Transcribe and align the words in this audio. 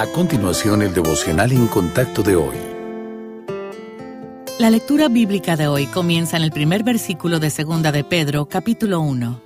A 0.00 0.06
continuación, 0.06 0.80
el 0.80 0.94
devocional 0.94 1.52
en 1.52 1.66
contacto 1.66 2.22
de 2.22 2.34
hoy. 2.34 2.56
La 4.58 4.70
lectura 4.70 5.10
bíblica 5.10 5.56
de 5.56 5.68
hoy 5.68 5.84
comienza 5.88 6.38
en 6.38 6.42
el 6.42 6.52
primer 6.52 6.84
versículo 6.84 7.38
de 7.38 7.50
Segunda 7.50 7.92
de 7.92 8.02
Pedro, 8.02 8.48
capítulo 8.48 9.02
1. 9.02 9.42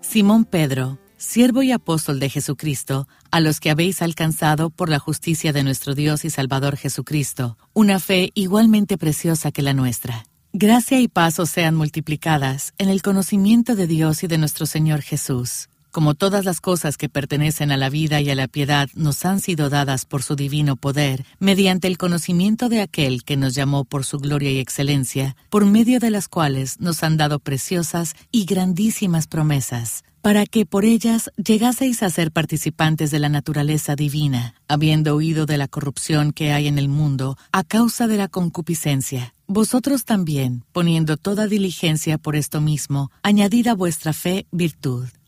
Simón 0.00 0.46
Pedro, 0.46 0.98
siervo 1.16 1.62
y 1.62 1.70
apóstol 1.70 2.18
de 2.18 2.28
Jesucristo, 2.28 3.06
a 3.30 3.38
los 3.38 3.60
que 3.60 3.70
habéis 3.70 4.02
alcanzado 4.02 4.70
por 4.70 4.88
la 4.88 4.98
justicia 4.98 5.52
de 5.52 5.62
nuestro 5.62 5.94
Dios 5.94 6.24
y 6.24 6.30
Salvador 6.30 6.76
Jesucristo, 6.76 7.56
una 7.72 8.00
fe 8.00 8.32
igualmente 8.34 8.98
preciosa 8.98 9.52
que 9.52 9.62
la 9.62 9.74
nuestra. 9.74 10.24
Gracia 10.52 10.98
y 10.98 11.06
paz 11.06 11.38
os 11.38 11.50
sean 11.50 11.76
multiplicadas 11.76 12.74
en 12.78 12.88
el 12.88 13.00
conocimiento 13.00 13.76
de 13.76 13.86
Dios 13.86 14.24
y 14.24 14.26
de 14.26 14.38
nuestro 14.38 14.66
Señor 14.66 15.02
Jesús 15.02 15.68
como 15.98 16.14
todas 16.14 16.44
las 16.44 16.60
cosas 16.60 16.96
que 16.96 17.08
pertenecen 17.08 17.72
a 17.72 17.76
la 17.76 17.90
vida 17.90 18.20
y 18.20 18.30
a 18.30 18.36
la 18.36 18.46
piedad 18.46 18.88
nos 18.94 19.24
han 19.24 19.40
sido 19.40 19.68
dadas 19.68 20.04
por 20.04 20.22
su 20.22 20.36
divino 20.36 20.76
poder, 20.76 21.24
mediante 21.40 21.88
el 21.88 21.98
conocimiento 21.98 22.68
de 22.68 22.82
aquel 22.82 23.24
que 23.24 23.36
nos 23.36 23.56
llamó 23.56 23.84
por 23.84 24.04
su 24.04 24.20
gloria 24.20 24.52
y 24.52 24.60
excelencia, 24.60 25.34
por 25.50 25.66
medio 25.66 25.98
de 25.98 26.12
las 26.12 26.28
cuales 26.28 26.78
nos 26.78 27.02
han 27.02 27.16
dado 27.16 27.40
preciosas 27.40 28.14
y 28.30 28.44
grandísimas 28.44 29.26
promesas, 29.26 30.04
para 30.22 30.46
que 30.46 30.66
por 30.66 30.84
ellas 30.84 31.32
llegaseis 31.36 32.04
a 32.04 32.10
ser 32.10 32.30
participantes 32.30 33.10
de 33.10 33.18
la 33.18 33.28
naturaleza 33.28 33.96
divina, 33.96 34.54
habiendo 34.68 35.16
huido 35.16 35.46
de 35.46 35.58
la 35.58 35.66
corrupción 35.66 36.30
que 36.30 36.52
hay 36.52 36.68
en 36.68 36.78
el 36.78 36.88
mundo 36.88 37.36
a 37.50 37.64
causa 37.64 38.06
de 38.06 38.18
la 38.18 38.28
concupiscencia. 38.28 39.34
Vosotros 39.48 40.04
también, 40.04 40.62
poniendo 40.70 41.16
toda 41.16 41.48
diligencia 41.48 42.18
por 42.18 42.36
esto 42.36 42.60
mismo, 42.60 43.10
añadid 43.24 43.66
a 43.66 43.74
vuestra 43.74 44.12
fe 44.12 44.46
virtud 44.52 45.08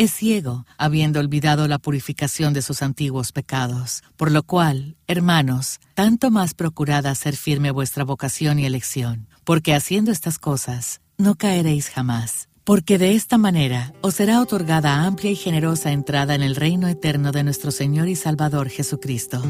es 0.00 0.14
ciego, 0.14 0.64
habiendo 0.78 1.20
olvidado 1.20 1.68
la 1.68 1.78
purificación 1.78 2.54
de 2.54 2.62
sus 2.62 2.80
antiguos 2.80 3.32
pecados. 3.32 4.02
Por 4.16 4.32
lo 4.32 4.42
cual, 4.42 4.96
hermanos, 5.06 5.78
tanto 5.92 6.30
más 6.30 6.54
procurad 6.54 7.04
hacer 7.04 7.36
firme 7.36 7.70
vuestra 7.70 8.02
vocación 8.02 8.58
y 8.58 8.64
elección, 8.64 9.28
porque 9.44 9.74
haciendo 9.74 10.10
estas 10.10 10.38
cosas, 10.38 11.02
no 11.18 11.34
caeréis 11.34 11.90
jamás. 11.90 12.48
Porque 12.64 12.96
de 12.96 13.14
esta 13.14 13.36
manera 13.36 13.92
os 14.00 14.14
será 14.14 14.40
otorgada 14.40 15.04
amplia 15.04 15.32
y 15.32 15.36
generosa 15.36 15.92
entrada 15.92 16.34
en 16.34 16.40
el 16.40 16.56
reino 16.56 16.88
eterno 16.88 17.30
de 17.30 17.44
nuestro 17.44 17.70
Señor 17.70 18.08
y 18.08 18.16
Salvador 18.16 18.70
Jesucristo. 18.70 19.42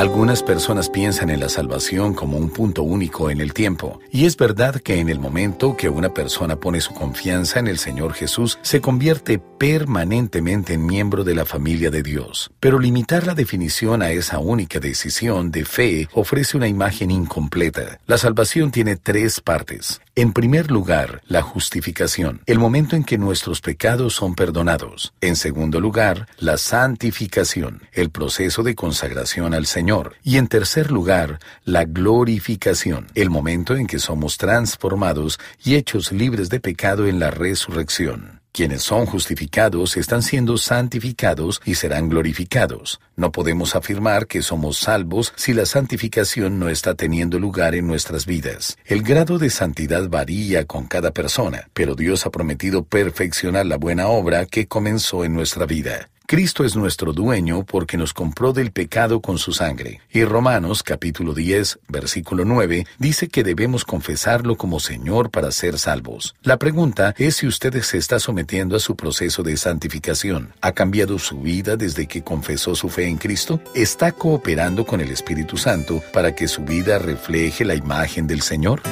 Algunas 0.00 0.42
personas 0.42 0.88
piensan 0.88 1.28
en 1.28 1.40
la 1.40 1.50
salvación 1.50 2.14
como 2.14 2.38
un 2.38 2.48
punto 2.48 2.82
único 2.82 3.28
en 3.28 3.38
el 3.38 3.52
tiempo, 3.52 4.00
y 4.10 4.24
es 4.24 4.34
verdad 4.34 4.76
que 4.76 4.98
en 4.98 5.10
el 5.10 5.18
momento 5.18 5.76
que 5.76 5.90
una 5.90 6.14
persona 6.14 6.56
pone 6.56 6.80
su 6.80 6.94
confianza 6.94 7.58
en 7.58 7.68
el 7.68 7.76
Señor 7.76 8.14
Jesús, 8.14 8.58
se 8.62 8.80
convierte 8.80 9.38
permanentemente 9.38 10.72
en 10.72 10.86
miembro 10.86 11.22
de 11.22 11.34
la 11.34 11.44
familia 11.44 11.90
de 11.90 12.02
Dios. 12.02 12.50
Pero 12.60 12.78
limitar 12.78 13.26
la 13.26 13.34
definición 13.34 14.00
a 14.00 14.10
esa 14.10 14.38
única 14.38 14.80
decisión 14.80 15.50
de 15.50 15.66
fe 15.66 16.08
ofrece 16.14 16.56
una 16.56 16.66
imagen 16.66 17.10
incompleta. 17.10 18.00
La 18.06 18.16
salvación 18.16 18.70
tiene 18.70 18.96
tres 18.96 19.42
partes. 19.42 20.00
En 20.20 20.34
primer 20.34 20.70
lugar, 20.70 21.22
la 21.28 21.40
justificación, 21.40 22.42
el 22.44 22.58
momento 22.58 22.94
en 22.94 23.04
que 23.04 23.16
nuestros 23.16 23.62
pecados 23.62 24.12
son 24.16 24.34
perdonados. 24.34 25.14
En 25.22 25.34
segundo 25.34 25.80
lugar, 25.80 26.28
la 26.36 26.58
santificación, 26.58 27.84
el 27.94 28.10
proceso 28.10 28.62
de 28.62 28.74
consagración 28.74 29.54
al 29.54 29.64
Señor. 29.64 30.16
Y 30.22 30.36
en 30.36 30.46
tercer 30.48 30.90
lugar, 30.90 31.38
la 31.64 31.86
glorificación, 31.86 33.06
el 33.14 33.30
momento 33.30 33.76
en 33.76 33.86
que 33.86 33.98
somos 33.98 34.36
transformados 34.36 35.40
y 35.64 35.76
hechos 35.76 36.12
libres 36.12 36.50
de 36.50 36.60
pecado 36.60 37.06
en 37.06 37.18
la 37.18 37.30
resurrección. 37.30 38.39
Quienes 38.52 38.82
son 38.82 39.06
justificados 39.06 39.96
están 39.96 40.22
siendo 40.22 40.56
santificados 40.58 41.60
y 41.64 41.76
serán 41.76 42.08
glorificados. 42.08 43.00
No 43.16 43.30
podemos 43.30 43.76
afirmar 43.76 44.26
que 44.26 44.42
somos 44.42 44.78
salvos 44.78 45.32
si 45.36 45.52
la 45.52 45.66
santificación 45.66 46.58
no 46.58 46.68
está 46.68 46.94
teniendo 46.94 47.38
lugar 47.38 47.74
en 47.76 47.86
nuestras 47.86 48.26
vidas. 48.26 48.76
El 48.84 49.02
grado 49.02 49.38
de 49.38 49.50
santidad 49.50 50.08
varía 50.08 50.64
con 50.64 50.86
cada 50.86 51.12
persona, 51.12 51.68
pero 51.74 51.94
Dios 51.94 52.26
ha 52.26 52.30
prometido 52.30 52.82
perfeccionar 52.82 53.66
la 53.66 53.76
buena 53.76 54.08
obra 54.08 54.46
que 54.46 54.66
comenzó 54.66 55.24
en 55.24 55.34
nuestra 55.34 55.66
vida. 55.66 56.08
Cristo 56.30 56.64
es 56.64 56.76
nuestro 56.76 57.12
dueño 57.12 57.64
porque 57.64 57.96
nos 57.96 58.14
compró 58.14 58.52
del 58.52 58.70
pecado 58.70 59.20
con 59.20 59.36
su 59.36 59.50
sangre. 59.50 60.00
Y 60.12 60.22
Romanos 60.22 60.84
capítulo 60.84 61.34
10, 61.34 61.80
versículo 61.88 62.44
9, 62.44 62.86
dice 63.00 63.26
que 63.26 63.42
debemos 63.42 63.84
confesarlo 63.84 64.54
como 64.56 64.78
Señor 64.78 65.32
para 65.32 65.50
ser 65.50 65.76
salvos. 65.76 66.36
La 66.42 66.56
pregunta 66.56 67.16
es 67.18 67.34
si 67.34 67.48
usted 67.48 67.82
se 67.82 67.98
está 67.98 68.20
sometiendo 68.20 68.76
a 68.76 68.78
su 68.78 68.94
proceso 68.94 69.42
de 69.42 69.56
santificación. 69.56 70.54
¿Ha 70.60 70.70
cambiado 70.70 71.18
su 71.18 71.40
vida 71.40 71.74
desde 71.74 72.06
que 72.06 72.22
confesó 72.22 72.76
su 72.76 72.90
fe 72.90 73.08
en 73.08 73.18
Cristo? 73.18 73.60
¿Está 73.74 74.12
cooperando 74.12 74.86
con 74.86 75.00
el 75.00 75.10
Espíritu 75.10 75.56
Santo 75.56 76.00
para 76.12 76.36
que 76.36 76.46
su 76.46 76.62
vida 76.62 77.00
refleje 77.00 77.64
la 77.64 77.74
imagen 77.74 78.28
del 78.28 78.42
Señor? 78.42 78.82